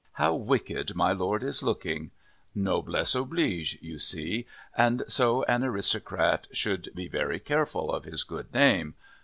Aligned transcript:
"How 0.13 0.33
wicked 0.33 0.95
my 0.95 1.11
Lord 1.11 1.43
is 1.43 1.61
looking!" 1.61 2.09
Noblesse 2.55 3.13
oblige, 3.13 3.77
you 3.83 3.99
see, 3.99 4.47
and 4.75 5.03
so 5.07 5.43
an 5.43 5.63
aristocrat 5.63 6.47
should 6.51 6.89
be 6.95 7.07
very 7.07 7.39
careful 7.39 7.91
of 7.93 8.05
his 8.05 8.23
good 8.23 8.51
name. 8.51 8.95